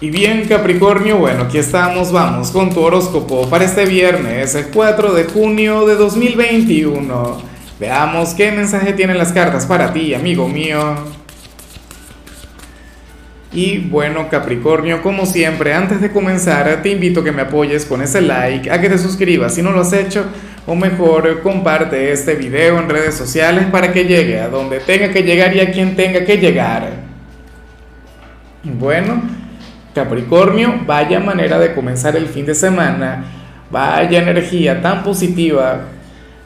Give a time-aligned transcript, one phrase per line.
[0.00, 5.14] Y bien Capricornio, bueno, aquí estamos, vamos con tu horóscopo para este viernes, el 4
[5.14, 7.42] de junio de 2021.
[7.78, 10.96] Veamos qué mensaje tienen las cartas para ti, amigo mío.
[13.52, 18.02] Y bueno Capricornio, como siempre, antes de comenzar te invito a que me apoyes con
[18.02, 20.24] ese like, a que te suscribas si no lo has hecho,
[20.66, 25.22] o mejor comparte este video en redes sociales para que llegue a donde tenga que
[25.22, 26.90] llegar y a quien tenga que llegar.
[28.64, 29.43] Bueno,
[29.94, 33.24] Capricornio, vaya manera de comenzar el fin de semana,
[33.70, 35.82] vaya energía tan positiva.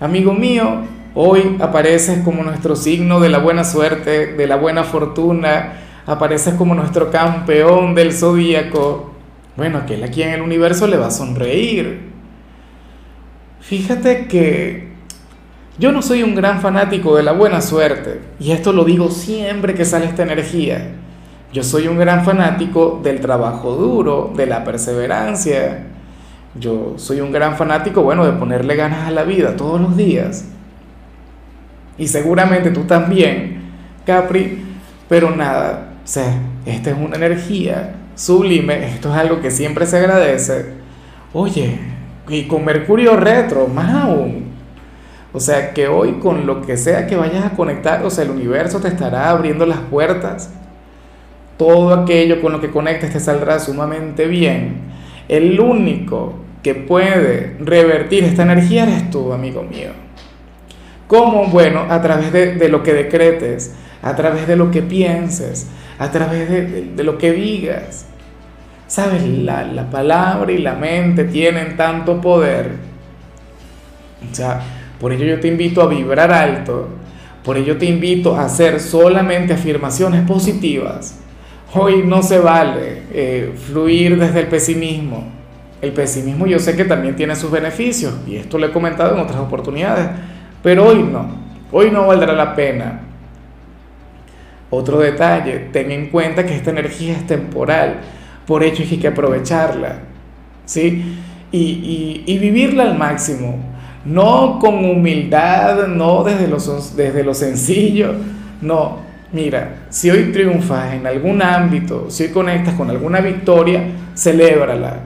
[0.00, 0.82] Amigo mío,
[1.14, 5.72] hoy apareces como nuestro signo de la buena suerte, de la buena fortuna,
[6.06, 9.14] apareces como nuestro campeón del zodíaco.
[9.56, 12.00] Bueno, aquel aquí en el universo le va a sonreír.
[13.60, 14.88] Fíjate que
[15.78, 19.74] yo no soy un gran fanático de la buena suerte, y esto lo digo siempre
[19.74, 20.92] que sale esta energía.
[21.52, 25.86] Yo soy un gran fanático del trabajo duro, de la perseverancia.
[26.54, 30.44] Yo soy un gran fanático, bueno, de ponerle ganas a la vida todos los días.
[31.96, 33.62] Y seguramente tú también,
[34.04, 34.64] Capri.
[35.08, 39.96] Pero nada, o sea, esta es una energía sublime, esto es algo que siempre se
[39.96, 40.66] agradece.
[41.32, 41.78] Oye,
[42.28, 44.48] y con Mercurio retro, más aún.
[45.32, 48.30] O sea, que hoy con lo que sea que vayas a conectar, o sea, el
[48.30, 50.50] universo te estará abriendo las puertas
[51.58, 54.76] todo aquello con lo que conectes te saldrá sumamente bien.
[55.28, 59.90] El único que puede revertir esta energía eres tú, amigo mío.
[61.08, 61.46] ¿Cómo?
[61.46, 65.66] Bueno, a través de, lo que decretes, a través de lo que pienses,
[65.98, 68.06] a través de, lo que digas.
[68.86, 69.26] ¿Sabes?
[69.26, 72.70] La, la palabra y la mente tienen tanto poder.
[74.30, 74.60] O sea,
[75.00, 76.88] por ello yo te invito a vibrar alto,
[77.44, 81.18] por ello te invito a hacer solamente afirmaciones positivas
[81.74, 85.24] Hoy no se vale eh, fluir desde el pesimismo.
[85.82, 89.20] El pesimismo yo sé que también tiene sus beneficios y esto lo he comentado en
[89.20, 90.08] otras oportunidades,
[90.62, 91.28] pero hoy no,
[91.70, 93.02] hoy no valdrá la pena.
[94.70, 98.00] Otro detalle, ten en cuenta que esta energía es temporal,
[98.46, 100.00] por hecho hay que aprovecharla,
[100.64, 101.18] ¿sí?
[101.52, 103.58] Y, y, vivirla al máximo,
[104.04, 108.14] no con humildad, no desde lo, desde lo sencillo,
[108.60, 108.98] no,
[109.30, 113.82] Mira, si hoy triunfas en algún ámbito, si hoy conectas con alguna victoria,
[114.14, 115.00] celébrala.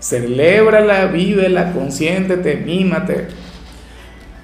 [0.00, 3.26] Celébrala, vívela, consiéntete, mímate.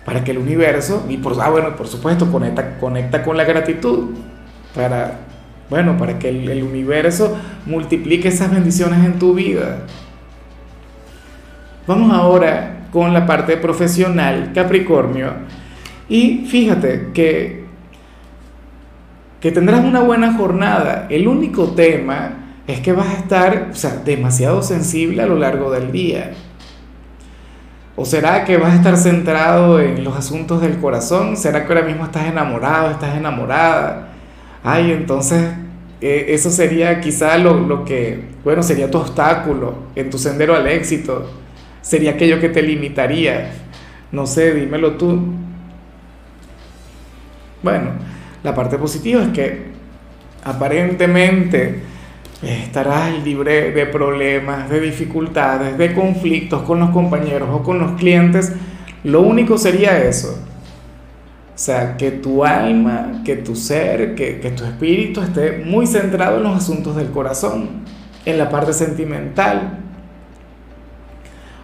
[0.05, 4.11] Para que el universo, y por, ah, bueno, por supuesto, conecta, conecta con la gratitud.
[4.75, 5.21] Para,
[5.71, 9.83] bueno, para que el, el universo multiplique esas bendiciones en tu vida.
[11.87, 15.33] Vamos ahora con la parte profesional, Capricornio.
[16.09, 17.66] Y fíjate que
[19.41, 21.06] que tendrás una buena jornada.
[21.10, 25.70] El único tema es que vas a estar, o sea, demasiado sensible a lo largo
[25.70, 26.32] del día.
[27.94, 31.36] ¿O será que vas a estar centrado en los asuntos del corazón?
[31.36, 34.08] ¿Será que ahora mismo estás enamorado, estás enamorada?
[34.62, 35.54] Ay, entonces
[36.00, 40.66] eh, eso sería quizá lo, lo, que, bueno, sería tu obstáculo en tu sendero al
[40.66, 41.30] éxito.
[41.80, 43.52] Sería aquello que te limitaría.
[44.12, 45.19] No sé, dímelo tú.
[47.62, 47.92] Bueno,
[48.46, 49.62] la parte positiva es que
[50.44, 51.80] aparentemente
[52.40, 58.52] estarás libre de problemas, de dificultades, de conflictos con los compañeros o con los clientes.
[59.02, 60.38] Lo único sería eso.
[61.52, 66.36] O sea, que tu alma, que tu ser, que, que tu espíritu esté muy centrado
[66.36, 67.82] en los asuntos del corazón,
[68.24, 69.80] en la parte sentimental.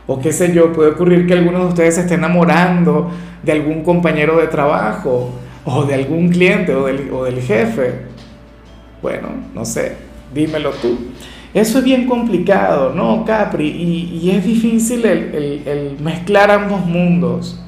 [0.08, 3.08] O qué sé yo, puede ocurrir que alguno de ustedes se esté enamorando
[3.44, 5.30] de algún compañero de trabajo
[5.64, 8.02] o de algún cliente o del, o del jefe.
[9.00, 9.96] Bueno, no sé,
[10.34, 10.98] dímelo tú.
[11.54, 13.68] Eso es bien complicado, ¿no, Capri?
[13.68, 17.58] Y, y es difícil el, el, mezclar ambos mundos.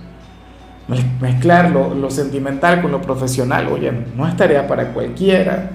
[1.20, 5.70] Mezclar lo, sentimental con lo profesional, oye, no es tarea para cualquiera.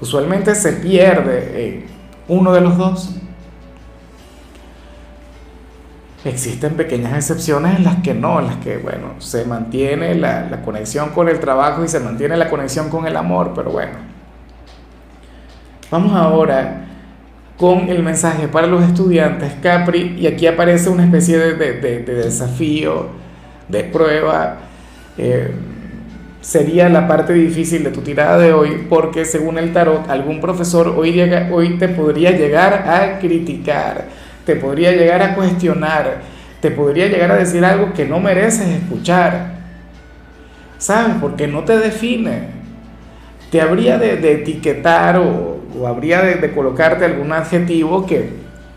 [0.00, 1.86] Usualmente se pierde
[2.28, 3.16] uno de los dos.
[6.24, 10.62] Existen pequeñas excepciones en las que no, en las que, bueno, se mantiene la, la,
[10.62, 13.94] conexión con el trabajo y se mantiene la conexión con el amor, pero bueno.
[15.90, 16.86] Vamos ahora
[17.56, 21.98] con el mensaje para los estudiantes Capri y aquí aparece una especie de, de, de,
[22.00, 23.08] de desafío,
[23.68, 24.58] de prueba.
[25.18, 25.50] Eh,
[26.40, 30.94] sería la parte difícil de tu tirada de hoy porque según el tarot algún profesor
[30.96, 34.06] hoy, llega, hoy te podría llegar a criticar
[34.44, 36.20] te podría llegar a cuestionar,
[36.60, 39.52] te podría llegar a decir algo que no mereces escuchar.
[40.78, 41.16] ¿Sabes?
[41.20, 42.62] Porque no te define.
[43.50, 48.30] Te habría de, etiquetar o, habría de, colocarte algún adjetivo que,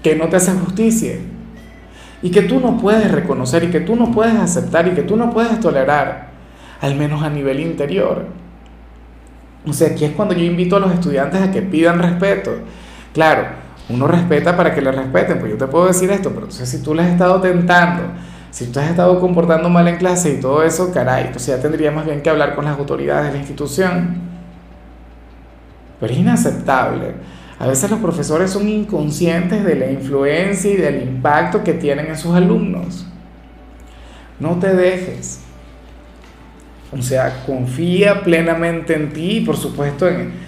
[0.03, 1.15] que no te hace justicia
[2.21, 5.15] y que tú no puedes reconocer y que tú no puedes aceptar y que tú
[5.15, 6.29] no puedes tolerar,
[6.81, 8.25] al menos a nivel interior.
[9.67, 12.51] O sea, aquí es cuando yo invito a los estudiantes a que pidan respeto.
[13.13, 13.45] Claro,
[13.90, 16.82] uno respeta para que le respeten, pues yo te puedo decir esto, pero entonces si
[16.82, 18.04] tú le has estado tentando,
[18.50, 21.92] si tú has estado comportando mal en clase y todo eso, caray, entonces ya tendría
[21.92, 24.16] más bien que hablar con las autoridades de la institución.
[26.00, 27.14] Pero es inaceptable.
[27.60, 32.18] A veces los profesores son inconscientes de la influencia y del impacto que tienen en
[32.18, 33.06] sus alumnos.
[34.40, 35.42] No te dejes.
[36.92, 40.44] O sea, confía plenamente en ti y por supuesto en,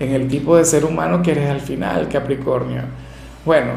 [0.00, 2.82] en el tipo de ser humano que eres al final, Capricornio.
[3.44, 3.72] Bueno,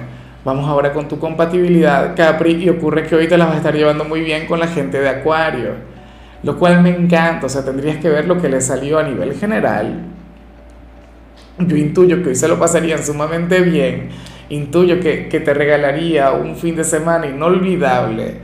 [0.45, 3.75] vamos ahora con tu compatibilidad, Capri, y ocurre que hoy te la vas a estar
[3.75, 5.71] llevando muy bien con la gente de Acuario,
[6.41, 9.33] lo cual me encanta, o sea, tendrías que ver lo que le salió a nivel
[9.33, 9.99] general.
[11.59, 14.09] Yo intuyo que hoy se lo pasarían sumamente bien,
[14.47, 18.37] intuyo que, que te regalaría un fin de semana inolvidable,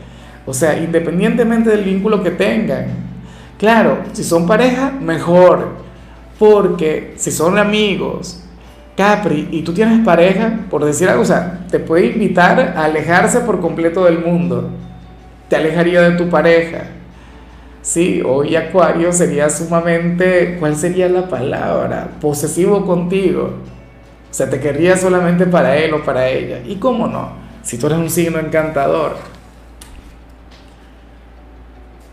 [0.45, 2.87] o sea, independientemente del vínculo que tengan.
[3.57, 5.88] Claro, si son pareja, mejor
[6.39, 8.41] porque si son amigos,
[8.95, 13.41] Capri, y tú tienes pareja, por decir algo, o sea, te puede invitar a alejarse
[13.41, 14.69] por completo del mundo.
[15.49, 16.83] Te alejaría de tu pareja.
[17.81, 22.09] Sí, hoy Acuario sería sumamente, ¿cuál sería la palabra?
[22.21, 23.53] Posesivo contigo.
[24.29, 26.59] O sea, te querría solamente para él o para ella.
[26.65, 27.31] ¿Y cómo no?
[27.63, 29.15] Si tú eres un signo encantador.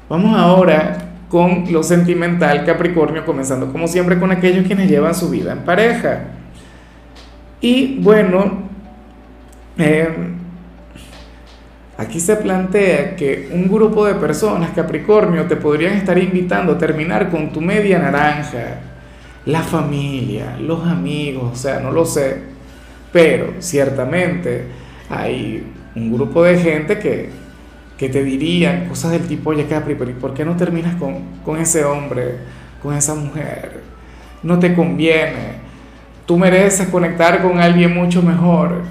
[0.08, 5.52] Vamos ahora con lo sentimental Capricornio, comenzando como siempre con aquellos quienes llevan su vida
[5.52, 6.25] en pareja.
[7.61, 8.62] Y bueno,
[9.76, 10.37] em,
[11.99, 17.31] aquí se plantea que un grupo de personas, Capricornio, te podrían estar invitando a terminar
[17.31, 18.81] con tu media naranja,
[19.46, 22.37] la familia, los amigos, o sea, no lo sé,
[23.12, 24.64] pero ciertamente
[25.08, 25.64] hay
[25.94, 27.31] un grupo de gente que
[27.98, 31.58] que te dirían cosas del tipo, oye Capri, pero ¿por qué no terminas con, con
[31.58, 32.38] ese hombre,
[32.82, 33.82] con esa mujer?
[34.43, 35.66] No te conviene.
[36.26, 38.82] Tú mereces conectar con alguien mucho mejor.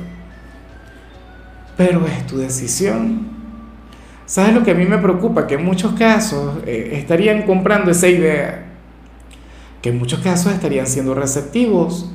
[1.78, 3.28] Pero es tu decisión.
[4.26, 5.46] ¿Sabes lo que a mí me preocupa?
[5.46, 8.66] Que en muchos casos eh, estarían comprando esa idea.
[9.82, 12.12] Que en muchos casos estarían siendo receptivos.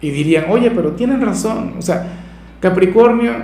[0.00, 1.74] Y dirían, oye, pero tienen razón.
[1.78, 2.06] O sea,
[2.58, 3.34] Capricornio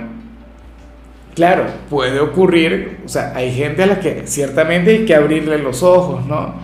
[1.39, 5.83] Claro, puede ocurrir, o sea, hay gente a la que ciertamente hay que abrirle los
[5.83, 6.55] ojos, ¿no?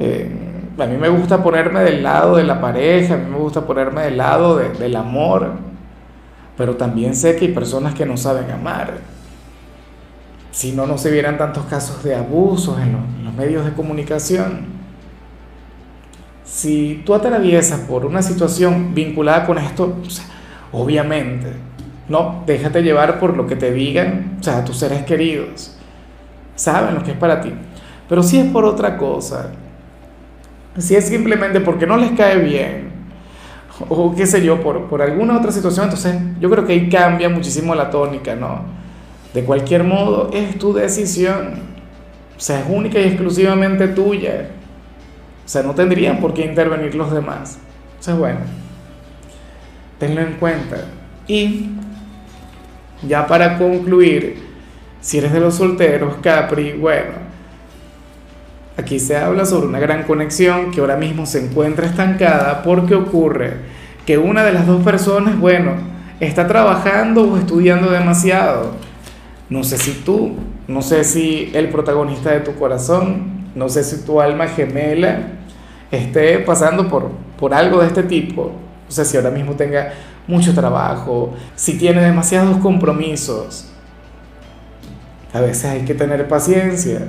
[0.00, 0.28] Eh,
[0.76, 4.02] a mí me gusta ponerme del lado de la pareja, a mí me gusta ponerme
[4.02, 5.52] del lado del amor,
[6.56, 8.94] pero también sé que hay personas que no saben amar.
[10.50, 12.94] Si no, no se vieran tantos casos de abusos en
[13.24, 14.64] los, medios de comunicación.
[16.42, 19.96] Si tú atraviesas por una situación vinculada con esto,
[20.72, 21.69] obviamente,
[22.10, 25.76] no, déjate llevar por lo que te digan, o sea, tus seres queridos.
[26.56, 27.52] Saben lo que es para ti.
[28.08, 29.52] Pero si es por otra cosa,
[30.76, 32.90] si es simplemente porque no les cae bien,
[33.88, 37.28] o qué sé yo, por, por alguna otra situación, entonces yo creo que ahí cambia
[37.28, 38.64] muchísimo la tónica, ¿no?
[39.32, 41.60] De cualquier modo, es tu decisión.
[42.36, 44.48] O sea, es única y exclusivamente tuya.
[45.46, 47.58] O sea, no tendrían por qué intervenir los demás.
[48.00, 48.40] O sea, bueno,
[50.00, 50.86] tenlo en cuenta.
[51.28, 51.70] Y
[53.06, 54.36] ya para concluir,
[55.00, 57.12] si eres de los solteros, Capri, bueno,
[58.76, 63.54] aquí se habla sobre una gran conexión que ahora mismo se encuentra estancada porque ocurre
[64.04, 65.72] que una de las dos personas, bueno,
[66.20, 68.72] está trabajando o estudiando demasiado.
[69.48, 70.36] No sé si tú,
[70.68, 75.18] no sé si el protagonista de tu corazón, no sé si tu alma gemela
[75.90, 78.52] esté pasando por, por algo de este tipo.
[78.90, 79.92] O sea, si ahora mismo tenga
[80.26, 83.68] mucho trabajo, si tiene demasiados compromisos.
[85.32, 87.02] A veces hay que tener paciencia.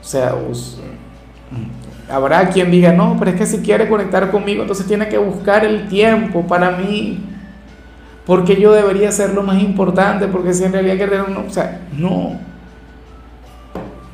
[0.00, 0.36] O sea,
[2.08, 5.64] habrá quien diga, no, pero es que si quiere conectar conmigo, entonces tiene que buscar
[5.64, 7.18] el tiempo para mí.
[8.24, 11.80] Porque yo debería ser lo más importante, porque si en realidad quiere tener O sea,
[11.92, 12.38] no.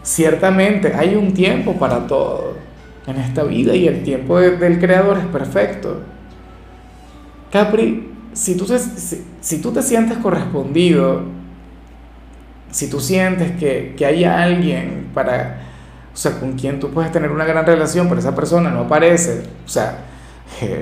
[0.03, 2.55] Ciertamente hay un tiempo para todo
[3.07, 6.01] en esta vida y el tiempo del creador es perfecto.
[7.51, 11.23] Capri, si tú, te, sientes correspondido,
[12.71, 15.61] si tú sientes que, que hay alguien para,
[16.13, 19.45] o sea, con quien tú puedes tener una gran relación, pero esa persona no aparece,
[19.65, 20.05] o sea,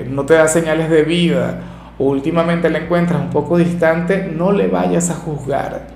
[0.09, 1.61] no te da señales de vida,
[1.97, 5.87] o últimamente la encuentras un poco distante, no le vayas a juzgar.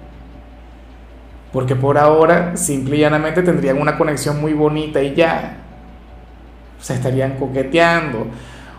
[1.51, 5.57] Porque por ahora, simple y llanamente, tendrían una conexión muy bonita y ya.
[6.79, 8.27] O sea, estarían coqueteando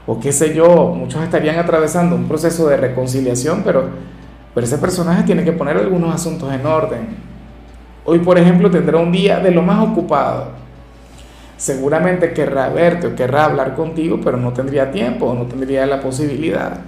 [0.06, 3.88] o qué sé yo, muchos estarían atravesando un proceso de reconciliación, pero,
[4.54, 7.32] pero ese personaje tiene que poner algunos asuntos en orden.
[8.04, 10.49] Hoy, por ejemplo, tendrá un día de lo más ocupado.
[11.56, 16.00] Seguramente querrá verte o querrá hablar contigo, pero no tendría tiempo o no tendría la
[16.00, 16.80] posibilidad.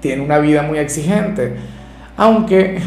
[0.00, 1.56] Tiene una vida muy exigente.
[2.16, 2.78] Aunque,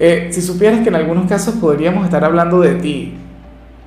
[0.00, 3.14] eh, si supieras que en algunos casos podríamos estar hablando de ti,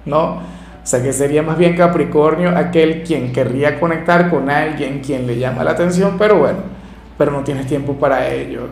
[0.06, 0.40] ¿no?
[0.84, 5.38] O sea que sería más bien Capricornio aquel quien querría conectar con alguien, quien le
[5.40, 6.60] llama la atención, pero bueno,
[7.18, 8.68] pero no tienes tiempo para ello.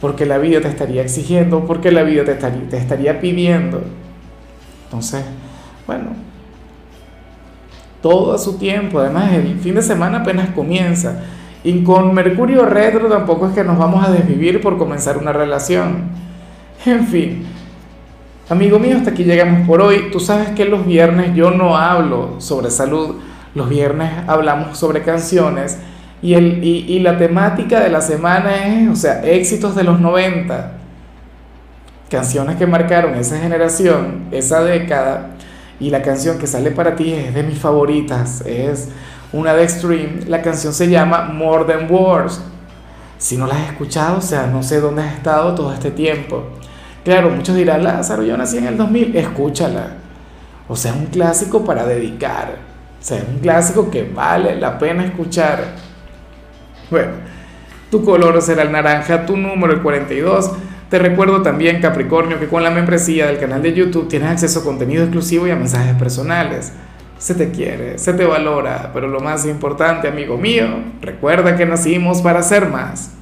[0.00, 3.82] Porque la vida te estaría exigiendo, porque la vida te estaría, te estaría pidiendo.
[4.84, 5.22] Entonces,
[5.86, 6.06] bueno,
[8.02, 8.98] todo su tiempo.
[8.98, 11.22] Además, el fin de semana apenas comienza.
[11.62, 16.08] Y con Mercurio retro tampoco es que nos vamos a desvivir por comenzar una relación.
[16.86, 17.46] En fin,
[18.50, 20.10] Amigo mío, hasta aquí llegamos por hoy.
[20.10, 23.14] Tú sabes que los viernes yo no hablo sobre salud,
[23.54, 25.78] los viernes hablamos sobre canciones
[26.20, 30.72] y, el, y, la temática de la semana es, o sea, éxitos de los 90,
[32.10, 35.30] canciones que marcaron esa generación, esa década,
[35.78, 38.88] y la canción que sale para ti es de mis favoritas, es
[39.32, 42.42] una de Extreme, la canción se llama More Than Words.
[43.16, 46.46] Si no la has escuchado, o sea, no sé dónde has estado todo este tiempo.
[47.04, 49.94] Claro, muchos dirán, Lázaro, yo nací en el 2000, escúchala.
[50.68, 52.56] O sea, es un clásico para dedicar.
[53.00, 55.64] O sea, es un clásico que vale la pena escuchar.
[56.90, 57.12] Bueno,
[57.90, 60.52] tu color será el naranja, tu número el 42.
[60.90, 64.64] Te recuerdo también, Capricornio, que con la membresía del canal de YouTube tienes acceso a
[64.64, 66.72] contenido exclusivo y a mensajes personales.
[67.16, 70.66] Se te quiere, se te valora, pero lo más importante, amigo mío,
[71.00, 73.12] recuerda que nacimos para ser más.